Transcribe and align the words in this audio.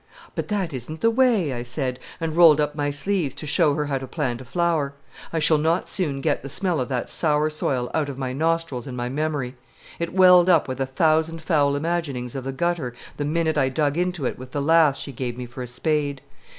"But 0.33 0.47
that 0.47 0.73
isn't 0.73 1.01
the 1.01 1.11
way," 1.11 1.53
I 1.53 1.61
said, 1.61 1.99
and 2.19 2.35
rolled 2.35 2.59
up 2.59 2.73
my 2.73 2.89
sleeves 2.89 3.35
to 3.35 3.45
show 3.45 3.75
her 3.75 3.85
how 3.85 3.99
to 3.99 4.07
plant 4.07 4.41
a 4.41 4.45
flower. 4.45 4.95
I 5.31 5.37
shall 5.37 5.59
not 5.59 5.87
soon 5.87 6.21
get 6.21 6.41
the 6.41 6.49
smell 6.49 6.81
of 6.81 6.89
that 6.89 7.07
sour 7.07 7.51
soil 7.51 7.91
out 7.93 8.09
of 8.09 8.17
my 8.17 8.33
nostrils 8.33 8.87
and 8.87 8.97
my 8.97 9.09
memory. 9.09 9.57
It 9.99 10.11
welled 10.11 10.49
up 10.49 10.67
with 10.67 10.79
a 10.81 10.87
thousand 10.87 11.43
foul 11.43 11.75
imaginings 11.75 12.33
of 12.33 12.45
the 12.45 12.51
gutter 12.51 12.95
the 13.17 13.25
minute 13.25 13.59
I 13.59 13.69
dug 13.69 13.95
into 13.95 14.25
it 14.25 14.39
with 14.39 14.53
the 14.53 14.59
lath 14.63 14.97
she 14.97 15.11
gave 15.11 15.37
me 15.37 15.45
for 15.45 15.61
a 15.61 15.67
spade. 15.67 16.23